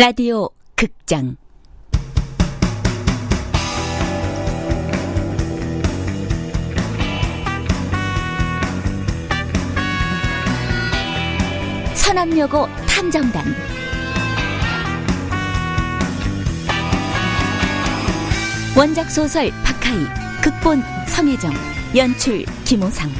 라디오 0.00 0.48
극장. 0.76 1.36
서남여고 11.94 12.68
탐정단. 12.88 13.42
원작 18.76 19.10
소설 19.10 19.50
박하이 19.64 20.06
극본 20.44 20.80
성혜정 21.08 21.52
연출 21.96 22.44
김호상. 22.64 23.10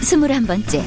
스물한 0.00 0.48
번째 0.48 0.82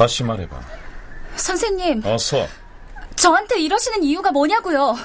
다시 0.00 0.24
말해봐. 0.24 0.58
선생님, 1.36 2.00
어서. 2.06 2.46
저한테 3.16 3.60
이러시는 3.60 4.02
이유가 4.02 4.32
뭐냐고요? 4.32 4.96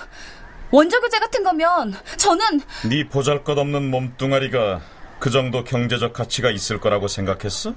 원자교재 0.71 1.19
같은 1.19 1.43
거면 1.43 1.93
저는 2.15 2.61
네 2.89 3.05
보잘것없는 3.09 3.91
몸뚱아리가 3.91 4.79
그 5.19 5.31
정도 5.31 5.65
경제적 5.65 6.13
가치가 6.13 6.49
있을 6.49 6.79
거라고 6.79 7.09
생각했어? 7.09 7.75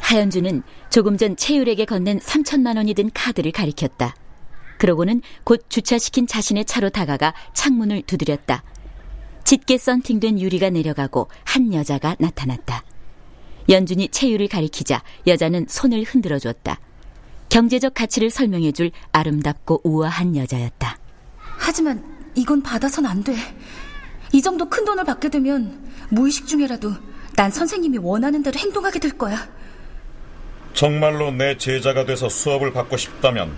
하연주는 0.00 0.62
조금 0.90 1.16
전 1.16 1.34
채율에게 1.34 1.86
건넨 1.86 2.18
3천만 2.18 2.76
원이 2.76 2.92
든 2.92 3.10
카드를 3.14 3.50
가리켰다. 3.50 4.14
그러고는 4.76 5.22
곧 5.44 5.64
주차시킨 5.70 6.26
자신의 6.26 6.66
차로 6.66 6.90
다가가 6.90 7.32
창문을 7.54 8.02
두드렸다. 8.02 8.64
짙게 9.44 9.78
썬팅된 9.78 10.38
유리가 10.38 10.68
내려가고 10.68 11.30
한 11.44 11.72
여자가 11.72 12.16
나타났다. 12.18 12.82
연준이 13.68 14.08
채율을 14.08 14.48
가리키자 14.48 15.02
여자는 15.26 15.66
손을 15.68 16.02
흔들어 16.02 16.38
주었다. 16.38 16.80
경제적 17.48 17.94
가치를 17.94 18.30
설명해 18.30 18.72
줄 18.72 18.90
아름답고 19.12 19.82
우아한 19.84 20.36
여자였다. 20.36 20.98
하지만 21.38 22.02
이건 22.34 22.62
받아선 22.62 23.06
안 23.06 23.22
돼. 23.22 23.34
이 24.32 24.42
정도 24.42 24.68
큰 24.68 24.84
돈을 24.84 25.04
받게 25.04 25.28
되면 25.28 25.88
무의식 26.10 26.46
중에라도 26.46 26.92
난 27.36 27.50
선생님이 27.50 27.98
원하는 27.98 28.42
대로 28.42 28.58
행동하게 28.58 28.98
될 28.98 29.16
거야. 29.16 29.48
정말로 30.72 31.30
내 31.30 31.56
제자가 31.56 32.04
돼서 32.04 32.28
수업을 32.28 32.72
받고 32.72 32.96
싶다면 32.96 33.54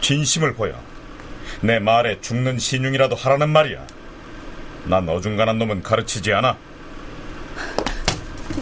진심을 0.00 0.54
보여. 0.54 0.74
내 1.60 1.78
말에 1.78 2.20
죽는 2.20 2.58
신용이라도 2.58 3.16
하라는 3.16 3.48
말이야. 3.50 3.86
난 4.84 5.08
어중간한 5.08 5.58
놈은 5.58 5.82
가르치지 5.82 6.32
않아. 6.32 6.56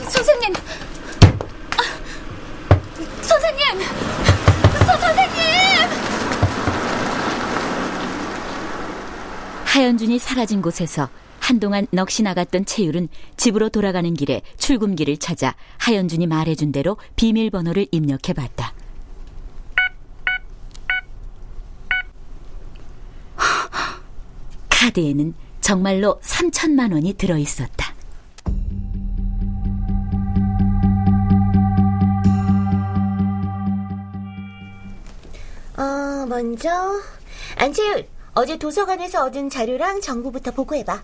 선생님! 0.09 0.53
아, 0.55 1.83
선생님! 3.23 3.81
서, 4.87 4.97
선생님! 4.99 5.41
하연준이 9.71 10.19
사라진 10.19 10.63
곳에서 10.63 11.09
한동안 11.39 11.87
넋이 11.93 12.25
나갔던 12.25 12.65
채율은 12.65 13.07
집으로 13.37 13.69
돌아가는 13.69 14.13
길에 14.15 14.43
출금기를 14.59 15.19
찾아 15.19 15.55
하연준이 15.79 16.27
말해준 16.27 16.73
대로 16.73 16.97
비밀번호를 17.15 17.87
입력해 17.93 18.33
봤다. 18.35 18.75
카드에는 24.69 25.35
정말로 25.61 26.19
3천만 26.21 26.93
원이 26.93 27.13
들어 27.15 27.39
있었다. 27.39 27.95
어, 35.77 36.27
먼저 36.29 36.69
안채율 37.57 38.09
어제 38.35 38.57
도서관에서 38.59 39.25
얻은 39.27 39.51
자료랑 39.51 40.01
정보부터 40.01 40.53
보고해봐. 40.53 41.03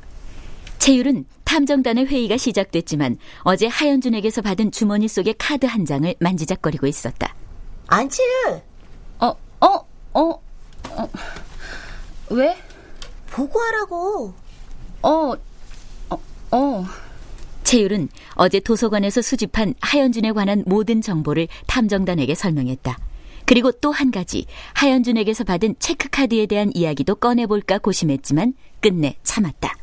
채율은 0.79 1.25
탐정단의 1.45 2.07
회의가 2.07 2.37
시작됐지만 2.37 3.17
어제 3.41 3.67
하연준에게서 3.67 4.43
받은 4.43 4.71
주머니 4.71 5.09
속의 5.09 5.35
카드 5.39 5.67
한 5.67 5.85
장을 5.85 6.13
만지작거리고 6.21 6.87
있었다. 6.87 7.35
안채율 7.89 8.63
어, 9.19 9.29
어, 9.61 9.87
어, 10.13 10.21
어. 10.21 11.11
왜? 12.31 12.57
보고하라고. 13.31 14.35
어, 15.03 15.33
어, 16.11 16.19
어. 16.51 16.85
채율은 17.65 18.09
어제 18.35 18.61
도서관에서 18.61 19.23
수집한 19.23 19.75
하연준에 19.81 20.33
관한 20.33 20.63
모든 20.67 21.01
정보를 21.01 21.49
탐정단에게 21.67 22.35
설명했다. 22.35 22.97
그리고 23.47 23.73
또 23.73 23.93
한 23.93 24.11
가지 24.11 24.45
하연준에게서 24.75 25.45
받은 25.45 25.77
체크카드에 25.79 26.47
대한 26.47 26.71
이야기도 26.75 27.15
꺼내볼까 27.15 27.79
고심했지만 27.79 28.53
끝내 28.81 29.17
참았다. 29.23 29.75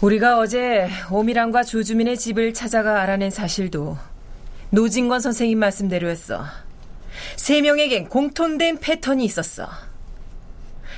우리가 0.00 0.38
어제 0.38 0.88
오미랑과 1.10 1.62
조주민의 1.64 2.16
집을 2.16 2.54
찾아가 2.54 3.02
알아낸 3.02 3.30
사실도 3.30 3.98
노진권 4.70 5.20
선생님 5.20 5.58
말씀대로였어. 5.58 6.44
세 7.36 7.60
명에겐 7.60 8.08
공통된 8.08 8.78
패턴이 8.80 9.24
있었어. 9.24 9.68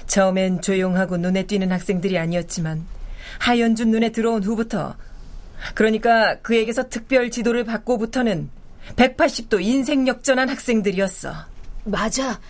처음엔 0.06 0.60
조용하고 0.60 1.16
눈에 1.16 1.44
띄는 1.46 1.72
학생들이 1.72 2.18
아니었지만 2.18 2.86
하연준 3.40 3.90
눈에 3.90 4.10
들어온 4.12 4.42
후부터 4.44 4.94
그러니까 5.74 6.38
그에게서 6.40 6.88
특별 6.88 7.30
지도를 7.30 7.64
받고부터는 7.64 8.48
180도 8.96 9.60
인생 9.62 10.06
역전한 10.06 10.48
학생들이었어. 10.48 11.32
맞아. 11.84 12.40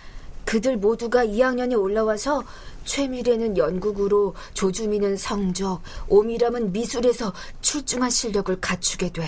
그들 0.45 0.77
모두가 0.77 1.25
2학년에 1.25 1.79
올라와서 1.79 2.43
최미래는 2.85 3.57
연극으로, 3.57 4.35
조주미는 4.53 5.17
성적, 5.17 5.81
오미람은 6.07 6.71
미술에서 6.71 7.33
출중한 7.61 8.11
실력을 8.11 8.55
갖추게 8.61 9.11
돼. 9.11 9.27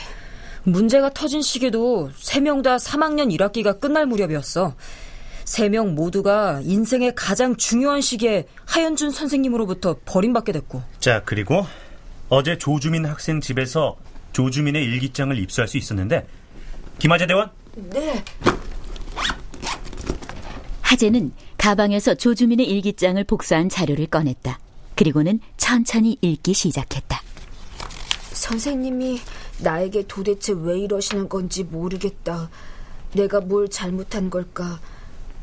문제가 0.63 1.09
터진 1.09 1.41
시기도 1.41 2.11
3명 2.19 2.61
다 2.61 2.77
3학년 2.77 3.35
1학기가 3.35 3.79
끝날 3.79 4.05
무렵이었어. 4.05 4.75
3명 5.45 5.93
모두가 5.93 6.59
인생의 6.63 7.15
가장 7.15 7.55
중요한 7.55 8.01
시기에 8.01 8.45
하연준 8.65 9.11
선생님으로부터 9.11 9.95
버림받게 10.05 10.51
됐고. 10.51 10.83
자, 10.99 11.23
그리고 11.25 11.65
어제 12.29 12.57
조주민 12.57 13.05
학생 13.05 13.39
집에서 13.39 13.95
조주민의 14.33 14.83
일기장을 14.83 15.35
입수할 15.39 15.67
수 15.69 15.77
있었는데 15.77 16.27
김하재 16.99 17.27
대원? 17.27 17.51
네. 17.75 18.23
하재는 20.81 21.31
가방에서 21.57 22.15
조주민의 22.15 22.67
일기장을 22.67 23.23
복사한 23.25 23.69
자료를 23.69 24.07
꺼냈다. 24.07 24.57
그리고는 24.95 25.39
천천히 25.57 26.17
읽기 26.21 26.53
시작했다. 26.53 27.21
선생님이 28.31 29.19
나에게 29.59 30.05
도대체 30.07 30.53
왜 30.53 30.79
이러시는 30.79 31.29
건지 31.29 31.63
모르겠다. 31.63 32.49
내가 33.13 33.41
뭘 33.41 33.69
잘못한 33.69 34.29
걸까? 34.29 34.79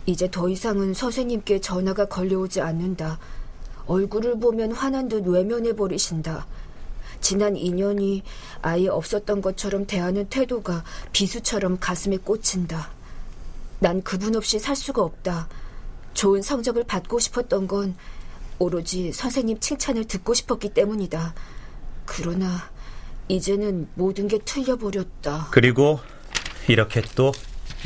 이제 0.06 0.30
더 0.30 0.48
이상은 0.48 0.92
선생님께 0.92 1.60
전화가 1.60 2.06
걸려오지 2.06 2.60
않는다. 2.60 3.18
얼굴을 3.86 4.40
보면 4.40 4.72
화난 4.72 5.08
듯 5.08 5.26
외면해 5.26 5.74
버리신다. 5.76 6.46
지난 7.24 7.54
2년이 7.54 8.20
아예 8.60 8.86
없었던 8.86 9.40
것처럼 9.40 9.86
대하는 9.86 10.28
태도가 10.28 10.84
비수처럼 11.12 11.78
가슴에 11.80 12.18
꽂힌다. 12.18 12.90
난 13.78 14.02
그분 14.02 14.36
없이 14.36 14.58
살 14.58 14.76
수가 14.76 15.02
없다. 15.02 15.48
좋은 16.12 16.42
성적을 16.42 16.84
받고 16.84 17.18
싶었던 17.18 17.66
건 17.66 17.96
오로지 18.58 19.10
선생님 19.10 19.58
칭찬을 19.58 20.04
듣고 20.04 20.34
싶었기 20.34 20.74
때문이다. 20.74 21.34
그러나 22.04 22.70
이제는 23.28 23.88
모든 23.94 24.28
게 24.28 24.36
틀려버렸다. 24.36 25.48
그리고 25.50 26.00
이렇게 26.68 27.00
또 27.14 27.32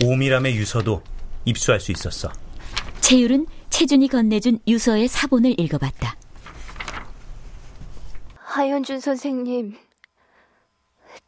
오미람의 0.03 0.57
유서도 0.57 1.01
입수할 1.45 1.79
수 1.79 1.93
있었어. 1.93 2.33
채율은 3.01 3.47
채준이 3.71 4.09
건네준 4.09 4.59
유서의 4.67 5.07
사본을 5.07 5.61
읽어봤다. 5.61 6.17
하연준 8.59 8.99
선생님, 8.99 9.77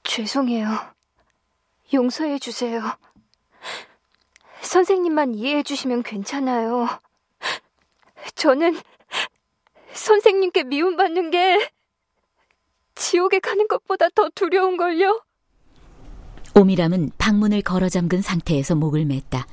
죄송해요. 0.03 0.67
용서해 1.95 2.41
주세요. 2.41 2.83
선생님만 4.63 5.37
이해해 5.37 5.63
주시면 5.63 6.03
괜찮아요. 6.03 6.89
저는 8.35 8.77
선생님께 9.93 10.65
미움받는 10.65 11.31
게 11.31 11.71
지옥에 12.97 13.39
가는 13.39 13.69
것보다 13.69 14.09
더 14.13 14.29
두려운걸요? 14.35 15.23
오미람은 16.57 17.13
방문을 17.17 17.63
걸어 17.63 17.89
잠근 17.89 18.23
상태에서 18.23 18.75
목을 18.75 19.05
맸다. 19.05 19.45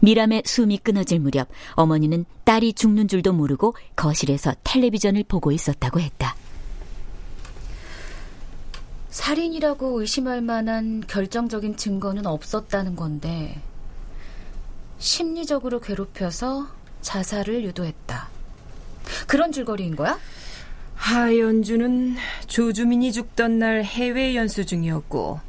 미람의 0.00 0.42
숨이 0.44 0.76
끊어질 0.76 1.20
무렵 1.20 1.48
어머니는 1.76 2.26
딸이 2.44 2.74
죽는 2.74 3.08
줄도 3.08 3.32
모르고 3.32 3.74
거실에서 3.96 4.52
텔레비전을 4.64 5.24
보고 5.26 5.50
있었다고 5.50 5.98
했다. 6.00 6.36
살인이라고 9.16 9.98
의심할 9.98 10.42
만한 10.42 11.02
결정적인 11.06 11.78
증거는 11.78 12.26
없었다는 12.26 12.96
건데 12.96 13.58
심리적으로 14.98 15.80
괴롭혀서 15.80 16.68
자살을 17.00 17.64
유도했다. 17.64 18.28
그런 19.26 19.52
줄거리인 19.52 19.96
거야? 19.96 20.18
하연주는 20.96 22.16
조주민이 22.46 23.12
죽던 23.12 23.58
날 23.58 23.84
해외 23.84 24.36
연수 24.36 24.66
중이었고 24.66 25.40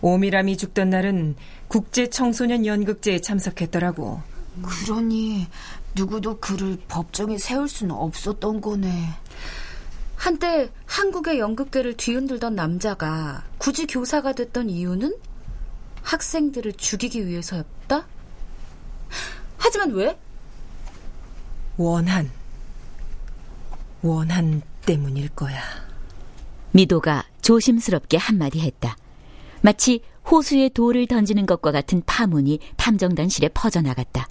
오미람이 0.00 0.56
죽던 0.56 0.90
날은 0.90 1.36
국제 1.68 2.10
청소년 2.10 2.66
연극제에 2.66 3.20
참석했더라고. 3.20 4.20
그러니 4.62 5.46
누구도 5.94 6.40
그를 6.40 6.76
법정에 6.88 7.38
세울 7.38 7.68
수는 7.68 7.94
없었던 7.94 8.60
거네. 8.60 9.10
한때 10.26 10.72
한국의 10.86 11.38
연극계를 11.38 11.96
뒤흔들던 11.96 12.56
남자가 12.56 13.44
굳이 13.58 13.86
교사가 13.86 14.32
됐던 14.32 14.70
이유는 14.70 15.14
학생들을 16.02 16.72
죽이기 16.72 17.28
위해서였다? 17.28 18.08
하지만 19.56 19.92
왜? 19.92 20.18
원한. 21.76 22.28
원한 24.02 24.62
때문일 24.84 25.28
거야. 25.28 25.62
미도가 26.72 27.24
조심스럽게 27.40 28.16
한마디 28.16 28.58
했다. 28.58 28.96
마치 29.60 30.02
호수에 30.28 30.70
돌을 30.70 31.06
던지는 31.06 31.46
것과 31.46 31.70
같은 31.70 32.02
파문이 32.04 32.58
탐정단실에 32.76 33.50
퍼져나갔다. 33.50 34.26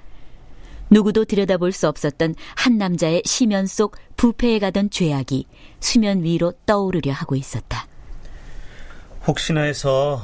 누구도 0.89 1.25
들여다볼 1.25 1.71
수 1.71 1.87
없었던 1.87 2.35
한 2.55 2.77
남자의 2.77 3.21
시면 3.25 3.65
속 3.65 3.95
부패해 4.17 4.59
가던 4.59 4.89
죄악이 4.89 5.47
수면 5.79 6.23
위로 6.23 6.53
떠오르려 6.65 7.11
하고 7.11 7.35
있었다. 7.35 7.87
혹시나 9.27 9.61
해서 9.61 10.21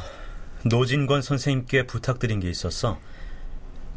노진권 0.64 1.22
선생님께 1.22 1.88
부탁드린 1.88 2.40
게 2.40 2.50
있었어. 2.50 3.00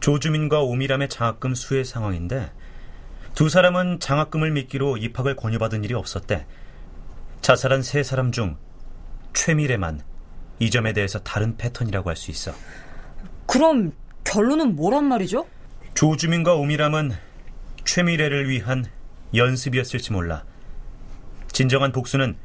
조주민과 0.01 0.61
오미람의 0.63 1.09
장학금 1.09 1.55
수혜 1.55 1.85
상황인데 1.85 2.51
두 3.35 3.49
사람은 3.49 4.01
장학금을 4.01 4.51
미끼로 4.53 4.97
입학을 4.97 5.37
권유받은 5.37 5.85
일이 5.85 5.95
없었대. 5.95 6.47
자살한 7.43 7.83
세 7.83 8.03
사람 8.03 8.33
중 8.33 8.57
최미래만 9.35 10.01
이 10.61 10.71
점에 10.71 10.93
대해서 10.93 11.19
다른 11.19 11.57
패턴이라고 11.57 12.09
할 12.09 12.17
수 12.17 12.31
있어. 12.31 12.53
그럼 13.47 13.93
결론은 14.25 14.77
뭐란 14.77 15.05
말이죠? 15.05 15.47
조주민과 15.95 16.55
오미람은 16.55 17.13
최미래를 17.85 18.49
위한 18.49 18.85
연습이었을지 19.33 20.13
몰라. 20.13 20.45
진정한 21.53 21.93
복수는 21.93 22.37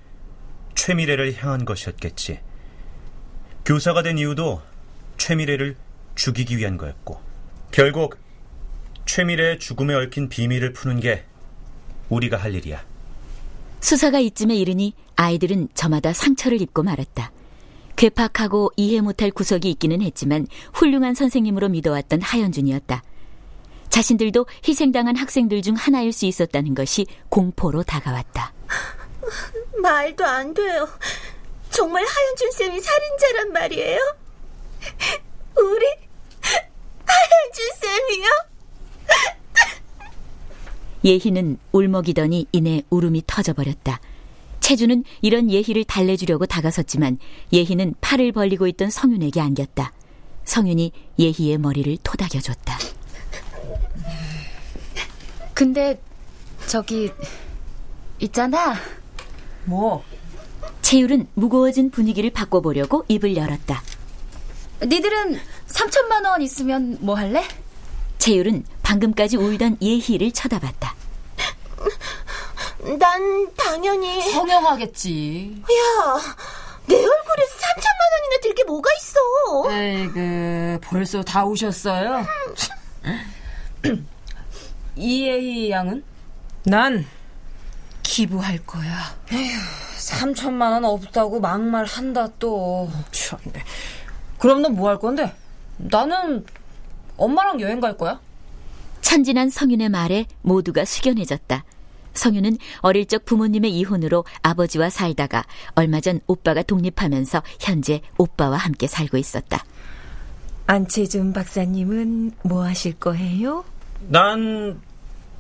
최미래를 0.76 1.36
향한 1.36 1.66
것이었겠지. 1.66 2.40
교사가 3.66 4.04
된 4.04 4.20
이유도 4.20 4.62
최미래를 5.18 5.76
죽이기 6.14 6.58
위한 6.58 6.78
거였고. 6.78 7.20
결국 7.72 8.18
최미래의 9.06 9.58
죽음에 9.60 9.96
얽힌 9.96 10.30
비밀을 10.30 10.74
푸는 10.74 11.00
게 11.00 11.26
우리가 12.10 12.38
할 12.38 12.54
일이야. 12.54 12.86
수사가 13.82 14.20
이쯤에 14.20 14.56
이르니 14.56 14.94
아이들은 15.16 15.70
저마다 15.74 16.14
상처를 16.14 16.62
입고 16.62 16.84
말았다. 16.84 17.32
괴팍하고 17.96 18.72
이해 18.78 19.02
못할 19.02 19.32
구석이 19.32 19.70
있기는 19.72 20.02
했지만 20.02 20.48
훌륭한 20.74 21.16
선생님으로 21.16 21.70
믿어왔던 21.70 22.22
하연준이었다. 22.22 23.02
자신들도 23.90 24.46
희생당한 24.68 25.16
학생들 25.16 25.62
중 25.62 25.76
하나일 25.76 26.14
수 26.14 26.26
있었다는 26.26 26.76
것이 26.76 27.06
공포로 27.30 27.84
다가왔다. 27.84 28.54
말도 29.82 30.26
안 30.26 30.54
돼요. 30.54 30.88
정말 31.70 32.06
하연준 32.06 32.52
쌤이 32.52 32.80
살인자란 32.80 33.52
말이에요? 33.54 34.00
우리 35.58 35.86
하연준 37.06 37.70
쌤이요? 37.82 38.30
예희는 41.06 41.58
울먹이더니 41.72 42.48
이내 42.52 42.84
울음이 42.90 43.24
터져버렸다. 43.26 44.02
채주는 44.60 45.04
이런 45.22 45.50
예희를 45.50 45.84
달래주려고 45.86 46.46
다가섰지만 46.46 47.18
예희는 47.54 47.96
팔을 48.02 48.34
벌리고 48.34 48.68
있던 48.68 48.90
성윤에게 48.90 49.40
안겼다. 49.40 49.94
성윤이 50.44 50.92
예희의 51.18 51.58
머리를 51.58 51.98
토닥여줬다. 52.04 52.78
근데 55.54 56.00
저기 56.68 57.12
있잖아. 58.20 58.76
뭐? 59.66 60.04
채율은 60.82 61.28
무거워진 61.36 61.92
분위기를 61.92 62.30
바꿔보려고 62.32 63.06
입을 63.08 63.36
열었다. 63.36 63.82
니들은 64.82 65.40
3천만 65.68 66.26
원 66.26 66.42
있으면 66.42 66.98
뭐 67.02 67.16
할래? 67.16 67.46
채율은 68.18 68.66
방금까지 68.82 69.38
울던 69.38 69.78
예희를 69.82 70.32
쳐다봤다. 70.32 70.96
난 72.98 73.54
당연히 73.56 74.22
성형하겠지. 74.32 75.62
야, 75.64 76.16
내 76.88 76.96
얼굴에서 76.96 77.54
3천만 77.56 78.12
원이나 78.14 78.42
들 78.42 78.56
게 78.56 78.64
뭐가 78.64 78.90
있어? 78.98 79.72
에이그 79.72 80.80
벌써 80.84 81.22
다 81.22 81.44
오셨어요? 81.46 82.26
이예희 84.96 85.72
양은? 85.72 86.04
난 86.66 87.06
기부할 88.04 88.60
거야. 88.66 89.16
3천만 89.98 90.72
원 90.72 90.86
없다고 90.86 91.40
막말 91.40 91.86
한다 91.86 92.28
또. 92.40 92.90
참네. 93.12 93.64
그럼 94.40 94.62
넌 94.62 94.74
뭐 94.74 94.88
할 94.88 95.00
건데? 95.00 95.34
나는 95.78 96.46
엄마랑 97.18 97.62
여행 97.62 97.80
갈 97.80 97.98
거야. 97.98 98.20
천진한 99.02 99.50
성윤의 99.50 99.90
말에 99.90 100.26
모두가 100.42 100.86
숙연해졌다. 100.86 101.64
성윤은 102.14 102.58
어릴 102.80 103.06
적 103.06 103.24
부모님의 103.26 103.72
이혼으로 103.78 104.26
아버지와 104.42 104.90
살다가 104.90 105.46
얼마 105.76 106.02
전 106.02 106.20
오빠가 106.28 106.64
독립하면서 106.64 107.44
현재 107.60 108.02
오빠와 108.18 108.58
함께 108.58 108.88
살고 108.88 109.18
있었다. 109.18 109.64
안채준 110.70 111.34
박사님은 111.34 112.32
뭐 112.44 112.64
하실 112.64 112.94
거예요? 113.00 113.66
난 114.08 114.80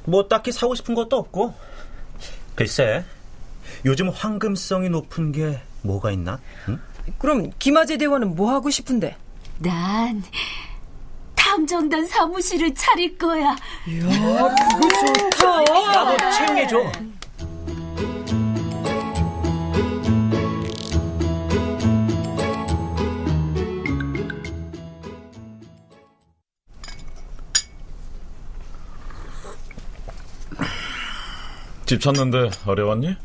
뭐 0.05 0.27
딱히 0.27 0.51
사고 0.51 0.73
싶은 0.73 0.95
것도 0.95 1.17
없고. 1.17 1.53
글쎄, 2.55 3.05
요즘 3.85 4.09
황금성이 4.09 4.89
높은 4.89 5.31
게 5.31 5.61
뭐가 5.83 6.09
있나? 6.11 6.39
응? 6.67 6.79
그럼 7.19 7.51
김아재 7.59 7.97
대원은 7.97 8.35
뭐 8.35 8.51
하고 8.51 8.71
싶은데? 8.71 9.15
난 9.59 10.23
탐정단 11.35 12.07
사무실을 12.07 12.73
차릴 12.73 13.19
거야. 13.19 13.55
이야, 13.87 14.55
그거 14.79 14.89
좋다. 15.37 15.63
나도 15.91 16.17
채용해줘. 16.37 16.91
집 31.89 31.99
찾는데 32.01 32.51
어려웠니? 32.67 33.15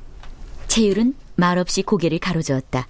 채율은 0.68 1.12
말없이 1.36 1.82
고개를 1.82 2.18
가로저었다. 2.18 2.88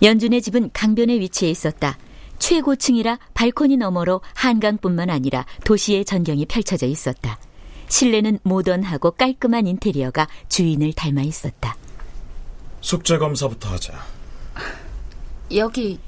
연준의 0.00 0.40
집은 0.40 0.70
강변에 0.72 1.20
위치해 1.20 1.50
있었다. 1.50 1.98
최고층이라 2.38 3.18
발코니 3.34 3.76
너머로 3.76 4.22
한강뿐만 4.32 5.10
아니라 5.10 5.44
도시의 5.66 6.06
전경이 6.06 6.46
펼쳐져 6.46 6.86
있었다. 6.86 7.38
실내는 7.86 8.38
모던하고 8.44 9.10
깔끔한 9.10 9.66
인테리어가 9.66 10.26
주인을 10.48 10.94
닮아 10.94 11.20
있었다. 11.20 11.76
숙제 12.80 13.18
검사부터 13.18 13.68
하자. 13.68 13.92
여기 15.54 15.98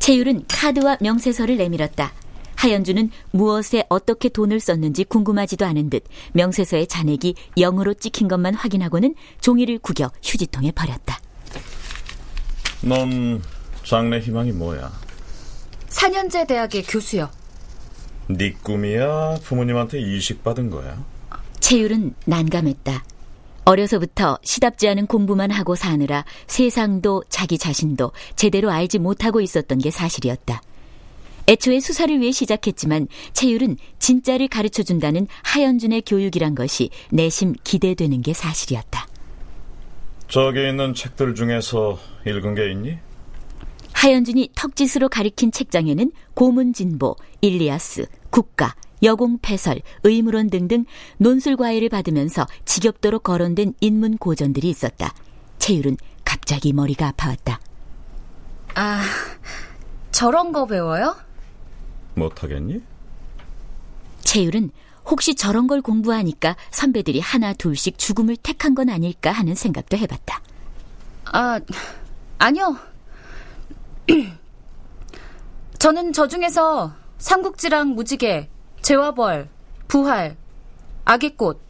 채율은 0.00 0.46
카드와 0.48 0.96
명세서를 1.00 1.56
내밀었다. 1.56 2.12
하연주는 2.60 3.10
무엇에 3.30 3.84
어떻게 3.88 4.28
돈을 4.28 4.60
썼는지 4.60 5.04
궁금하지도 5.04 5.64
않은 5.64 5.88
듯 5.88 6.04
명세서의 6.34 6.88
잔액이 6.88 7.34
0으로 7.56 7.98
찍힌 7.98 8.28
것만 8.28 8.52
확인하고는 8.54 9.14
종이를 9.40 9.78
구겨 9.78 10.10
휴지통에 10.22 10.72
버렸다. 10.72 11.18
넌 12.82 13.42
장래 13.82 14.20
희망이 14.20 14.52
뭐야? 14.52 14.92
4년제 15.88 16.46
대학의 16.46 16.82
교수요. 16.82 17.30
네 18.28 18.52
꿈이야? 18.52 19.38
부모님한테 19.42 20.00
이식 20.00 20.44
받은 20.44 20.68
거야? 20.68 21.02
채율은 21.60 22.14
난감했다. 22.26 23.04
어려서부터 23.64 24.38
시답지 24.42 24.86
않은 24.88 25.06
공부만 25.06 25.50
하고 25.50 25.76
사느라 25.76 26.26
세상도 26.46 27.24
자기 27.30 27.56
자신도 27.56 28.12
제대로 28.36 28.70
알지 28.70 28.98
못하고 28.98 29.40
있었던 29.40 29.78
게 29.78 29.90
사실이었다. 29.90 30.60
애초에 31.50 31.80
수사를 31.80 32.20
위해 32.20 32.30
시작했지만 32.30 33.08
채율은 33.32 33.76
진짜를 33.98 34.46
가르쳐 34.46 34.84
준다는 34.84 35.26
하연준의 35.42 36.02
교육이란 36.02 36.54
것이 36.54 36.90
내심 37.10 37.54
기대되는 37.64 38.22
게 38.22 38.32
사실이었다. 38.32 39.08
저기 40.28 40.68
있는 40.68 40.94
책들 40.94 41.34
중에서 41.34 41.98
읽은 42.24 42.54
게 42.54 42.70
있니? 42.70 42.98
하연준이 43.92 44.50
턱짓으로 44.54 45.08
가리킨 45.08 45.50
책장에는 45.50 46.12
고문진보, 46.34 47.16
일리아스, 47.40 48.06
국가, 48.30 48.76
여공패설, 49.02 49.80
의무론 50.04 50.50
등등 50.50 50.84
논술 51.18 51.56
과외를 51.56 51.88
받으면서 51.88 52.46
지겹도록 52.64 53.24
거론된 53.24 53.74
인문 53.80 54.18
고전들이 54.18 54.68
있었다. 54.68 55.12
채율은 55.58 55.96
갑자기 56.24 56.72
머리가 56.72 57.08
아파왔다. 57.08 57.58
아, 58.76 59.02
저런 60.12 60.52
거 60.52 60.66
배워요? 60.66 61.16
못하겠니? 62.14 62.82
채율은 64.22 64.70
혹시 65.06 65.34
저런 65.34 65.66
걸 65.66 65.80
공부하니까 65.80 66.56
선배들이 66.70 67.20
하나 67.20 67.52
둘씩 67.52 67.98
죽음을 67.98 68.36
택한 68.36 68.74
건 68.74 68.88
아닐까 68.88 69.32
하는 69.32 69.54
생각도 69.54 69.96
해봤다. 69.96 70.40
아, 71.32 71.60
아니요. 72.38 72.76
저는 75.78 76.12
저 76.12 76.28
중에서 76.28 76.94
삼국지랑 77.18 77.94
무지개, 77.94 78.48
제와벌, 78.82 79.48
부활, 79.88 80.36
아기꽃, 81.04 81.60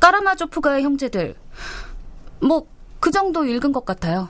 까라마조프가의 0.00 0.82
형제들, 0.82 1.36
뭐, 2.40 2.66
그 2.98 3.10
정도 3.10 3.44
읽은 3.44 3.72
것 3.72 3.84
같아요. 3.84 4.28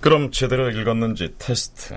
그럼 0.00 0.30
제대로 0.30 0.70
읽었는지 0.70 1.34
테스트. 1.38 1.94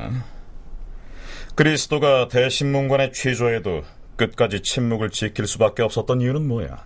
그리스도가 1.61 2.27
대신문관에 2.27 3.11
취조해도 3.11 3.83
끝까지 4.15 4.61
침묵을 4.63 5.11
지킬 5.11 5.45
수밖에 5.45 5.83
없었던 5.83 6.19
이유는 6.19 6.47
뭐야? 6.47 6.83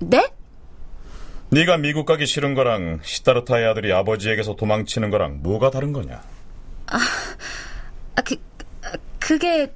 네? 0.00 0.28
네가 1.50 1.76
미국 1.76 2.04
가기 2.04 2.26
싫은 2.26 2.54
거랑 2.54 2.98
시타르타의 3.04 3.64
아들이 3.64 3.92
아버지에게서 3.92 4.56
도망치는 4.56 5.10
거랑 5.10 5.44
뭐가 5.44 5.70
다른 5.70 5.92
거냐? 5.92 6.20
아, 6.88 8.22
그, 8.24 8.34
그게 9.20 9.72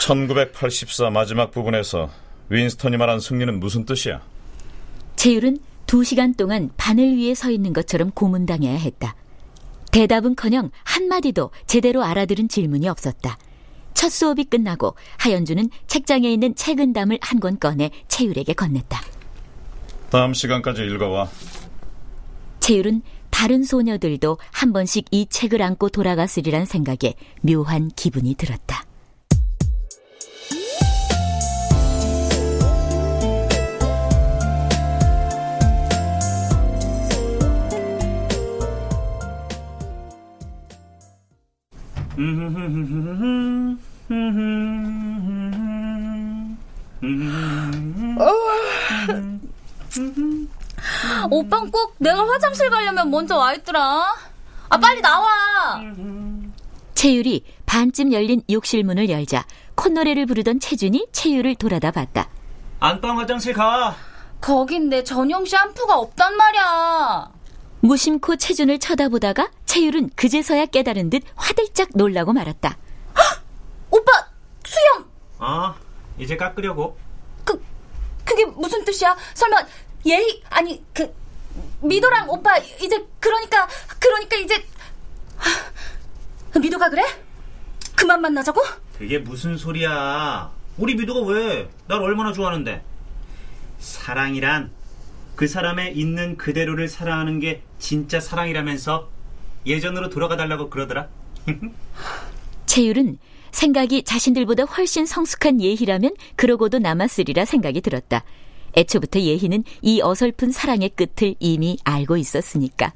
1984 0.00 1.10
마지막 1.10 1.52
부분에서 1.52 2.10
윈스턴이 2.48 2.96
말한 2.96 3.20
승리는 3.20 3.60
무슨 3.60 3.84
뜻이야? 3.84 4.20
채율은 5.14 5.58
두 5.86 6.02
시간 6.02 6.34
동안 6.34 6.70
바늘 6.76 7.16
위에 7.16 7.36
서 7.36 7.52
있는 7.52 7.72
것처럼 7.72 8.10
고문당해야 8.10 8.76
했다. 8.76 9.14
대답은커녕 9.94 10.72
한마디도 10.82 11.52
제대로 11.66 12.02
알아들은 12.02 12.48
질문이 12.48 12.88
없었다. 12.88 13.38
첫 13.94 14.10
수업이 14.10 14.42
끝나고 14.42 14.96
하연주는 15.18 15.70
책장에 15.86 16.32
있는 16.32 16.56
책은담을 16.56 17.18
한 17.22 17.38
권 17.38 17.60
꺼내 17.60 17.90
채율에게 18.08 18.54
건넸다. 18.54 18.98
다음 20.10 20.34
시간까지 20.34 20.82
읽어와. 20.82 21.28
채율은 22.58 23.02
다른 23.30 23.62
소녀들도 23.62 24.38
한 24.50 24.72
번씩 24.72 25.04
이 25.12 25.26
책을 25.30 25.62
안고 25.62 25.90
돌아갔으리란 25.90 26.64
생각에 26.66 27.14
묘한 27.42 27.88
기분이 27.94 28.34
들었다. 28.34 28.84
오빤 51.30 51.70
꼭 51.70 51.94
내가 51.98 52.26
화장실 52.26 52.70
가려면 52.70 53.10
먼저 53.10 53.36
와 53.36 53.54
있더라. 53.54 54.14
아 54.68 54.78
빨리 54.78 55.00
나와. 55.00 55.28
채율이 56.94 57.44
반쯤 57.66 58.12
열린 58.12 58.42
욕실 58.50 58.84
문을 58.84 59.08
열자 59.10 59.44
콧노래를 59.74 60.26
부르던 60.26 60.60
채준이 60.60 61.08
채율을 61.12 61.56
돌아다 61.56 61.90
봤다. 61.90 62.28
안방 62.80 63.18
화장실 63.18 63.52
가. 63.52 63.94
거긴 64.40 64.88
내 64.88 65.02
전용 65.02 65.44
샴푸가 65.44 65.96
없단 65.98 66.36
말이야. 66.36 67.28
무심코 67.80 68.36
채준을 68.36 68.78
쳐다보다가 68.78 69.50
채율은 69.74 70.10
그제서야 70.14 70.66
깨달은 70.66 71.10
듯 71.10 71.24
화들짝 71.34 71.88
놀라고 71.94 72.32
말았다. 72.32 72.78
헉! 73.18 73.42
오빠 73.90 74.12
수염. 74.64 75.10
아 75.38 75.74
이제 76.16 76.36
깎으려고. 76.36 76.96
그 77.44 77.60
그게 78.24 78.44
무슨 78.44 78.84
뜻이야? 78.84 79.16
설마 79.34 79.66
예희 80.06 80.44
아니 80.48 80.80
그 80.92 81.12
미도랑 81.80 82.30
오빠 82.30 82.56
이제 82.58 83.04
그러니까 83.18 83.66
그러니까 83.98 84.36
이제 84.36 84.64
미도가 86.60 86.88
그래? 86.90 87.02
그만 87.96 88.20
만나자고? 88.20 88.62
그게 88.96 89.18
무슨 89.18 89.56
소리야? 89.56 90.52
우리 90.78 90.94
미도가 90.94 91.32
왜? 91.32 91.68
날 91.88 92.00
얼마나 92.00 92.32
좋아하는데? 92.32 92.80
사랑이란 93.80 94.70
그 95.34 95.48
사람의 95.48 95.98
있는 95.98 96.36
그대로를 96.36 96.86
사랑하는 96.86 97.40
게 97.40 97.64
진짜 97.80 98.20
사랑이라면서 98.20 99.13
예전으로 99.66 100.10
돌아가 100.10 100.36
달라고 100.36 100.70
그러더라. 100.70 101.08
채율은 102.66 103.18
생각이 103.50 104.02
자신들보다 104.02 104.64
훨씬 104.64 105.06
성숙한 105.06 105.60
예희라면 105.60 106.14
그러고도 106.36 106.78
남았으리라 106.78 107.44
생각이 107.44 107.80
들었다. 107.80 108.24
애초부터 108.76 109.20
예희는 109.20 109.64
이 109.82 110.00
어설픈 110.02 110.50
사랑의 110.50 110.90
끝을 110.90 111.36
이미 111.38 111.78
알고 111.84 112.16
있었으니까. 112.16 112.92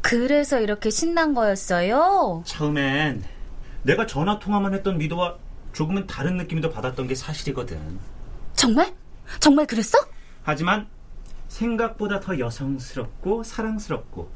그래서 0.00 0.60
이렇게 0.60 0.90
신난 0.90 1.34
거였어요? 1.34 2.42
처음엔 2.46 3.24
내가 3.82 4.06
전화 4.06 4.38
통화만 4.38 4.74
했던 4.74 4.98
미도와 4.98 5.36
조금은 5.72 6.06
다른 6.06 6.36
느낌도 6.36 6.70
받았던 6.70 7.08
게 7.08 7.14
사실이거든. 7.14 7.78
정말? 8.54 8.94
정말 9.40 9.66
그랬어? 9.66 9.98
하지만 10.42 10.86
생각보다 11.48 12.20
더 12.20 12.38
여성스럽고 12.38 13.42
사랑스럽고 13.42 14.28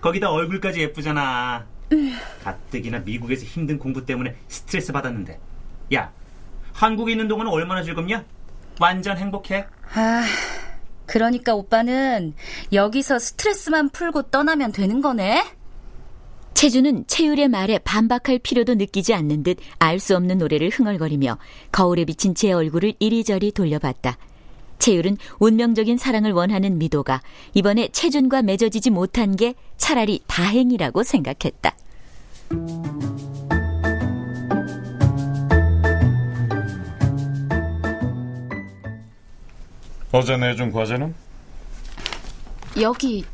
거기다 0.00 0.30
얼굴까지 0.30 0.80
예쁘잖아. 0.80 1.66
음. 1.92 2.16
가뜩이나 2.42 3.00
미국에서 3.00 3.44
힘든 3.44 3.78
공부 3.78 4.04
때문에 4.04 4.36
스트레스 4.48 4.92
받았는데. 4.92 5.38
야, 5.94 6.12
한국에 6.72 7.12
있는 7.12 7.28
동안은 7.28 7.50
얼마나 7.50 7.82
즐겁냐? 7.82 8.24
완전 8.80 9.16
행복해. 9.18 9.66
아, 9.94 10.22
그러니까 11.06 11.54
오빠는 11.54 12.34
여기서 12.72 13.18
스트레스만 13.18 13.90
풀고 13.90 14.22
떠나면 14.30 14.72
되는 14.72 15.00
거네? 15.00 15.44
채주는 16.54 17.06
채율의 17.06 17.48
말에 17.48 17.78
반박할 17.78 18.38
필요도 18.42 18.74
느끼지 18.74 19.14
않는 19.14 19.42
듯 19.42 19.58
알 19.78 19.98
수 19.98 20.16
없는 20.16 20.38
노래를 20.38 20.68
흥얼거리며 20.70 21.38
거울에 21.72 22.04
비친 22.04 22.34
제 22.34 22.52
얼굴을 22.52 22.94
이리저리 22.98 23.52
돌려봤다. 23.52 24.16
채율은 24.80 25.18
운명적인 25.38 25.96
사랑을 25.98 26.32
원하는 26.32 26.78
미도가 26.78 27.22
이번에 27.54 27.88
채준과 27.88 28.42
맺어지지 28.42 28.90
못한 28.90 29.36
게 29.36 29.54
차라리 29.76 30.22
다행이라고 30.26 31.04
생각했다. 31.04 31.76
어제 40.12 40.36
내준 40.36 40.72
과제는? 40.72 41.14
여기 42.80 43.24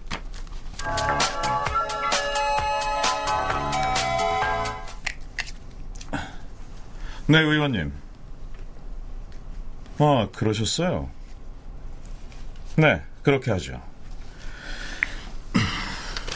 네, 7.29 7.41
의원님. 7.41 7.93
아, 9.99 10.29
그러셨어요? 10.33 11.09
네, 12.76 13.02
그렇게 13.23 13.50
하죠. 13.52 13.80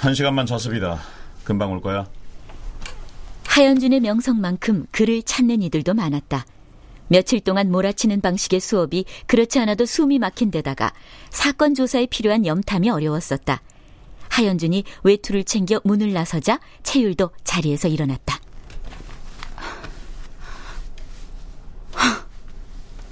한 0.00 0.14
시간만 0.14 0.46
자습이다. 0.46 1.00
금방 1.44 1.72
올 1.72 1.80
거야. 1.80 2.06
하연준의 3.46 4.00
명성만큼 4.00 4.86
그를 4.90 5.22
찾는 5.22 5.62
이들도 5.62 5.92
많았다. 5.92 6.46
며칠 7.08 7.40
동안 7.40 7.70
몰아치는 7.70 8.20
방식의 8.20 8.60
수업이 8.60 9.04
그렇지 9.26 9.58
않아도 9.58 9.84
숨이 9.84 10.18
막힌 10.18 10.50
데다가 10.50 10.92
사건 11.28 11.74
조사에 11.74 12.06
필요한 12.06 12.46
염탐이 12.46 12.88
어려웠었다. 12.88 13.60
하연준이 14.30 14.84
외투를 15.02 15.44
챙겨 15.44 15.80
문을 15.84 16.12
나서자 16.12 16.60
채율도 16.84 17.30
자리에서 17.44 17.88
일어났다. 17.88 18.38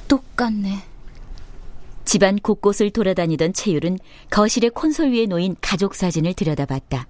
똑같네. 0.07 0.88
집안 2.09 2.39
곳곳을 2.39 2.89
돌아다니던 2.89 3.53
채율은 3.53 3.99
거실의 4.31 4.71
콘솔 4.71 5.13
위에 5.13 5.27
놓인 5.27 5.55
가족 5.61 5.95
사진을 5.95 6.33
들여다봤다. 6.33 7.07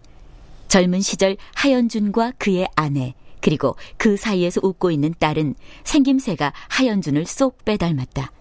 젊은 0.66 1.00
시절 1.02 1.36
하연준과 1.54 2.32
그의 2.36 2.66
아내, 2.74 3.14
그리고 3.40 3.76
그 3.96 4.16
사이에서 4.16 4.60
웃고 4.60 4.90
있는 4.90 5.14
딸은 5.20 5.54
생김새가 5.84 6.52
하연준을 6.68 7.26
쏙 7.26 7.64
빼닮았다. 7.64 8.32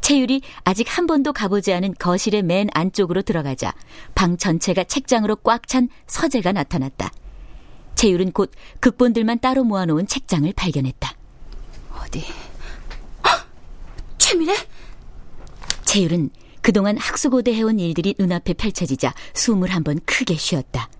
채율이 0.00 0.42
아직 0.64 0.88
한 0.98 1.06
번도 1.06 1.32
가보지 1.32 1.72
않은 1.72 1.94
거실의 1.96 2.42
맨 2.42 2.66
안쪽으로 2.74 3.22
들어가자 3.22 3.72
방 4.16 4.36
전체가 4.36 4.82
책장으로 4.82 5.36
꽉 5.36 5.68
찬 5.68 5.88
서재가 6.08 6.50
나타났다. 6.50 7.12
채율은 7.94 8.32
곧 8.32 8.50
극본들만 8.80 9.38
따로 9.38 9.62
모아놓은 9.62 10.08
책장을 10.08 10.52
발견했다. 10.56 11.12
어디? 12.02 12.24
헉! 13.24 13.46
최미래? 14.18 14.54
채율은 15.94 16.30
그동안 16.60 16.96
학수고대 16.96 17.54
해온 17.54 17.78
일들이 17.78 18.16
눈앞에 18.18 18.54
펼쳐지자 18.54 19.14
숨을 19.32 19.70
한번 19.70 20.00
크게 20.04 20.34
쉬었다. 20.34 20.90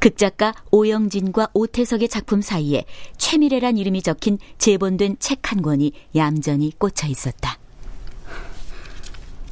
극작가 0.00 0.52
오영진과 0.70 1.48
오태석의 1.54 2.10
작품 2.10 2.42
사이에 2.42 2.84
최미래란 3.16 3.78
이름이 3.78 4.02
적힌 4.02 4.36
재본된 4.58 5.16
책 5.18 5.38
한 5.50 5.62
권이 5.62 5.92
얌전히 6.14 6.74
꽂혀 6.78 7.06
있었다. 7.06 7.58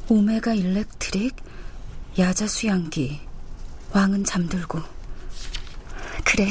오메가 0.09 0.53
일렉트릭, 0.53 1.35
야자수 2.19 2.67
양기, 2.67 3.19
왕은 3.93 4.25
잠들고. 4.25 4.79
그래, 6.23 6.49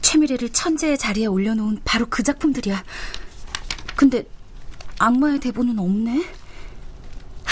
최미래를 0.00 0.48
천재의 0.48 0.96
자리에 0.96 1.26
올려놓은 1.26 1.80
바로 1.84 2.06
그 2.08 2.22
작품들이야. 2.22 2.82
근데 3.94 4.24
악마의 4.98 5.40
대본은 5.40 5.78
없네? 5.78 6.41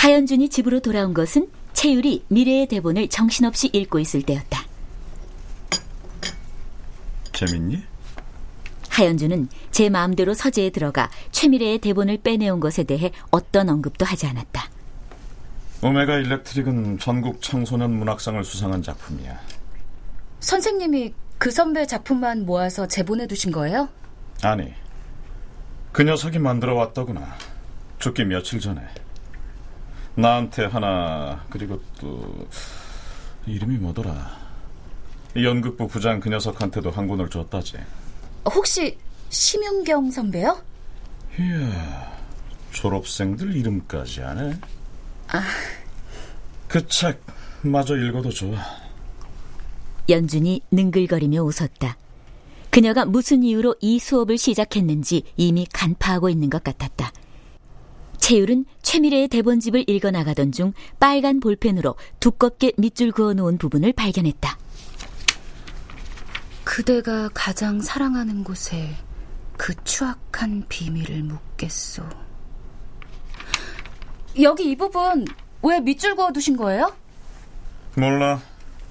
하연준이 0.01 0.49
집으로 0.49 0.81
돌아온 0.81 1.13
것은 1.13 1.51
채율이 1.75 2.25
미래의 2.29 2.69
대본을 2.69 3.09
정신없이 3.09 3.69
읽고 3.71 3.99
있을 3.99 4.23
때였다. 4.23 4.65
재밌니? 7.35 7.83
하연준은 8.89 9.49
제 9.71 9.91
마음대로 9.91 10.33
서재에 10.33 10.71
들어가 10.71 11.11
최미래의 11.33 11.81
대본을 11.81 12.23
빼내온 12.23 12.61
것에 12.61 12.85
대해 12.85 13.13
어떤 13.31 13.69
언급도 13.69 14.07
하지 14.07 14.27
않았다. 14.27 14.71
오메가 15.83 16.17
일렉트릭은 16.17 16.99
전국 16.99 17.43
청소년 17.43 17.93
문학상을 17.93 18.43
수상한 18.43 18.83
작품이야. 18.83 19.39
선생님이 20.41 21.13
그 21.37 21.51
선배 21.51 21.85
작품만 21.85 22.47
모아서 22.47 22.89
제본해 22.89 23.27
두신 23.27 23.53
거예요? 23.53 23.91
아니, 24.43 24.73
그 25.93 26.05
녀석이 26.05 26.39
만들어 26.39 26.75
왔더구나. 26.75 27.37
죽기 27.99 28.25
며칠 28.25 28.61
전에. 28.61 28.81
나한테 30.15 30.65
하나, 30.67 31.45
그리고 31.51 31.81
또, 32.01 32.49
이름이 33.47 33.77
뭐더라. 33.79 34.39
연극부 35.37 35.87
부장 35.89 36.21
그 36.21 36.29
녀석한테도 36.29 36.91
한 36.91 37.07
권을 37.07 37.31
줬다지. 37.31 37.79
혹시 38.47 38.99
심윤경 39.29 40.11
선배요? 40.11 40.61
이야, 41.39 42.13
졸업생들 42.73 43.55
이름까지 43.57 44.23
아네. 44.23 44.59
아. 45.29 45.43
그 46.69 46.87
책 46.87 47.21
마저 47.63 47.97
읽어도 47.97 48.31
좋아. 48.31 48.59
연준이 50.09 50.61
능글거리며 50.73 51.43
웃었다. 51.43 51.97
그녀가 52.71 53.05
무슨 53.05 53.43
이유로 53.43 53.77
이 53.81 53.99
수업을 53.99 54.39
시작했는지 54.39 55.23
이미 55.37 55.67
간파하고 55.73 56.29
있는 56.29 56.51
것 56.51 56.63
같았다. 56.65 57.13
채율은 58.19 58.65
최미래의 58.91 59.29
대본집을 59.29 59.89
읽어나가던 59.89 60.51
중 60.51 60.73
빨간 60.99 61.39
볼펜으로 61.39 61.95
두껍게 62.19 62.73
밑줄 62.77 63.13
그어놓은 63.13 63.57
부분을 63.57 63.93
발견했다. 63.93 64.59
그대가 66.65 67.29
가장 67.33 67.81
사랑하는 67.81 68.43
곳에 68.43 68.97
그 69.57 69.75
추악한 69.85 70.65
비밀을 70.69 71.23
묻겠소. 71.23 72.03
여기 74.43 74.73
이 74.73 74.77
부분 74.77 75.25
왜 75.63 75.79
밑줄 75.79 76.17
그어두신 76.17 76.57
거예요? 76.57 76.93
몰라. 77.95 78.43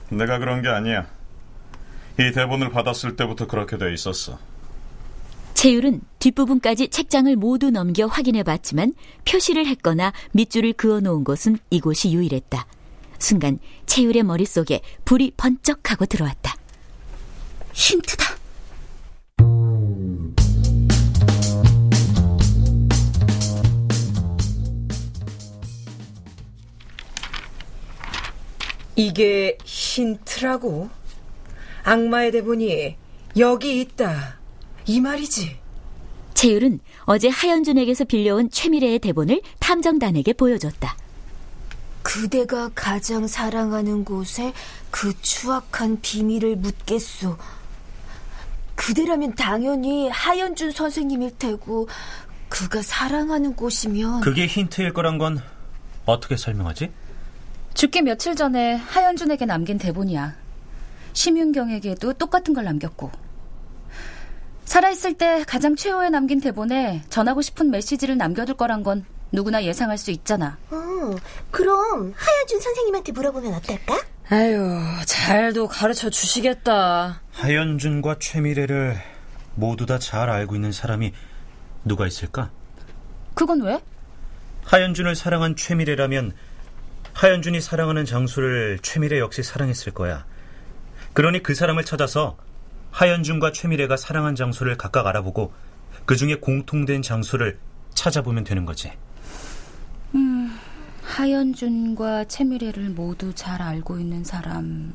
내가 0.08 0.40
그런 0.40 0.62
게 0.62 0.70
아니야. 0.70 1.08
이 2.18 2.32
대본을 2.32 2.70
받았을 2.70 3.18
때부터 3.18 3.48
그렇게 3.48 3.78
돼 3.78 3.94
있었어. 3.94 4.40
채율은 5.60 6.00
뒷부분까지 6.20 6.88
책장을 6.88 7.36
모두 7.36 7.70
넘겨 7.70 8.06
확인해 8.06 8.44
봤지만 8.44 8.94
표시를 9.26 9.66
했거나 9.66 10.14
밑줄을 10.32 10.72
그어 10.72 11.02
놓은 11.02 11.26
곳은 11.26 11.58
이곳이 11.70 12.14
유일했다. 12.14 12.66
순간 13.18 13.60
채율의 13.86 14.24
머릿속에 14.24 14.80
불이 15.04 15.34
번쩍 15.36 15.92
하고 15.92 16.06
들어왔다. 16.06 16.56
힌트다. 17.74 18.38
이게 28.96 29.58
힌트라고? 29.66 30.90
악마의 31.84 32.32
대본이 32.32 32.96
여기 33.36 33.82
있다. 33.82 34.39
이 34.90 35.00
말이지. 35.00 35.56
채율은 36.34 36.80
어제 37.04 37.30
하연준에게서 37.30 38.06
빌려온 38.06 38.50
최미래의 38.50 38.98
대본을 38.98 39.40
탐정단에게 39.60 40.34
보여줬다. 40.34 40.98
그대가 42.02 42.72
가장 42.74 43.28
사랑하는 43.28 44.04
곳에 44.04 44.52
그 44.90 45.14
추악한 45.22 46.02
비밀을 46.02 46.56
묻겠소. 46.56 47.38
그대라면 48.74 49.36
당연히 49.36 50.10
하연준 50.10 50.72
선생님일 50.72 51.38
테고 51.38 51.88
그가 52.48 52.82
사랑하는 52.82 53.56
곳이면 53.56 54.22
그게 54.22 54.48
힌트일 54.48 54.94
거란 54.94 55.20
건 55.20 55.40
어떻게 56.08 56.36
설명하지? 56.36 56.90
죽기 57.76 58.02
며칠 58.02 58.36
전에 58.36 58.74
하연준에게 58.74 59.46
남긴 59.46 59.78
대본이야. 59.78 60.34
심윤경에게도 61.14 62.14
똑같은 62.14 62.56
걸 62.56 62.64
남겼고. 62.64 63.29
살아있을 64.74 65.16
때 65.16 65.44
가장 65.48 65.76
최후에 65.76 66.10
남긴 66.12 66.40
대본에 66.40 67.02
전하고 67.10 67.42
싶은 67.42 67.72
메시지를 67.72 68.18
남겨둘 68.18 68.56
거란 68.56 68.84
건 68.84 69.04
누구나 69.32 69.64
예상할 69.64 69.98
수 69.98 70.12
있잖아. 70.12 70.60
어, 70.70 70.78
그럼 71.50 72.14
하연준 72.16 72.60
선생님한테 72.62 73.12
물어보면 73.14 73.52
어떨까? 73.56 74.00
아유, 74.30 74.80
잘도 75.08 75.68
가르쳐 75.70 76.12
주시겠다. 76.12 77.20
하연준과 77.32 78.18
최미래를 78.20 78.96
모두 79.56 79.88
다 79.88 79.98
잘 79.98 80.30
알고 80.30 80.54
있는 80.54 80.72
사람이 80.72 81.14
누가 81.84 82.06
있을까? 82.06 82.52
그건 83.34 83.62
왜? 83.64 83.80
하연준을 84.66 85.16
사랑한 85.16 85.56
최미래라면 85.56 86.34
하연준이 87.14 87.60
사랑하는 87.60 88.06
장수를 88.06 88.78
최미래 88.84 89.18
역시 89.18 89.42
사랑했을 89.42 89.94
거야. 89.96 90.26
그러니 91.14 91.42
그 91.42 91.56
사람을 91.56 91.86
찾아서 91.86 92.38
하연준과 92.92 93.52
최미래가 93.52 93.98
사랑한 93.98 94.36
장소를 94.36 94.78
각각 94.78 95.08
알아보고 95.08 95.54
그 96.06 96.16
중에 96.16 96.36
공통된 96.36 97.02
장소를 97.02 97.60
찾아보면 97.94 98.44
되는 98.44 98.66
거지. 98.66 98.92
음, 100.16 100.58
하연준과 101.04 102.26
채미래를 102.26 102.90
모두 102.90 103.34
잘 103.34 103.62
알고 103.62 104.00
있는 104.00 104.24
사람. 104.24 104.94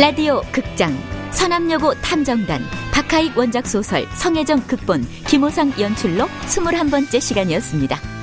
라디오 0.00 0.40
극장 0.50 0.96
서남여고 1.30 1.92
탐정단 2.00 2.62
박하익 2.90 3.36
원작 3.36 3.66
소설 3.66 4.06
성혜정 4.14 4.66
극본 4.66 5.02
김호상 5.28 5.74
연출로 5.78 6.24
21번째 6.46 7.20
시간이었습니다. 7.20 8.19